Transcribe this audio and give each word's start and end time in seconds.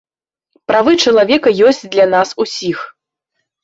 Правы 0.71 0.93
чалавека 1.05 1.55
ёсць 1.69 1.85
для 1.95 2.11
нас 2.17 2.29
усіх. 2.49 2.77